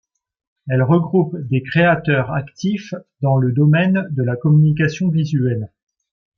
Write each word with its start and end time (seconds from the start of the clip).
Elle 0.67 0.81
regroupe 0.81 1.37
des 1.39 1.61
créateurs 1.61 2.31
actifs 2.33 2.95
dans 3.21 3.37
le 3.37 3.51
domaine 3.51 4.07
de 4.11 4.23
la 4.23 4.35
communication 4.35 5.09
visuelle. 5.11 5.69